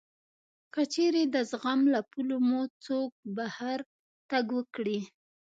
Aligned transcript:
که 0.73 0.81
چېرې 0.93 1.23
د 1.33 1.35
زغم 1.51 1.79
له 1.93 1.99
پولو 2.11 2.37
مو 2.47 2.61
څوک 2.85 3.11
بهر 3.37 3.79
تګ 4.29 4.45
وکړي 4.57 4.99